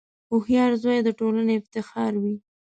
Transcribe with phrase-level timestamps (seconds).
[0.29, 2.35] •هوښیار زوی د ټولنې افتخار وي.